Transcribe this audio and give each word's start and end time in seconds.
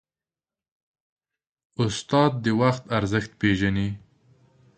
استاد 1.83 2.31
د 2.43 2.45
وخت 2.61 2.83
ارزښت 2.97 3.31
پېژني. 3.39 3.89